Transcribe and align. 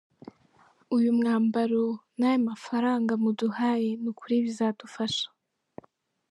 Uyu 0.95 1.09
mwambaro 1.17 1.85
n’aya 2.17 2.39
mafaranga 2.49 3.11
muduhaye 3.23 3.89
ni 4.01 4.07
ukuri 4.11 4.35
bizadufasha. 4.45 5.27